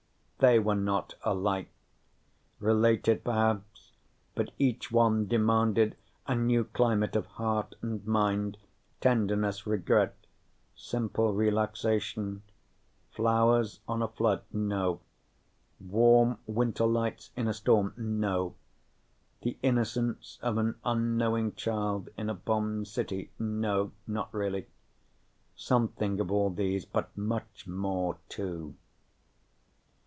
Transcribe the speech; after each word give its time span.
They 0.49 0.57
were 0.57 0.73
not 0.73 1.13
alike. 1.21 1.69
Related, 2.59 3.23
perhaps, 3.23 3.91
but 4.33 4.49
each 4.57 4.91
one 4.91 5.27
demanded 5.27 5.95
a 6.25 6.33
new 6.33 6.63
climate 6.63 7.15
of 7.15 7.27
heart 7.27 7.75
and 7.83 8.03
mind 8.07 8.57
tenderness, 9.01 9.67
regret, 9.67 10.17
simple 10.75 11.31
relaxation. 11.31 12.41
Flowers 13.11 13.81
on 13.87 14.01
a 14.01 14.07
flood 14.07 14.41
no. 14.51 15.01
Warm 15.79 16.39
window 16.47 16.87
lights 16.87 17.29
in 17.35 17.47
a 17.47 17.53
storm 17.53 17.93
no. 17.95 18.55
The 19.43 19.59
innocence 19.61 20.39
of 20.41 20.57
an 20.57 20.73
unknowing 20.83 21.53
child 21.53 22.09
in 22.17 22.31
a 22.31 22.33
bombed 22.33 22.87
city 22.87 23.29
no, 23.37 23.91
not 24.07 24.33
really. 24.33 24.65
Something 25.55 26.19
of 26.19 26.31
all 26.31 26.49
those, 26.49 26.83
but 26.83 27.15
much 27.15 27.67
more, 27.67 28.17
too. 28.27 28.73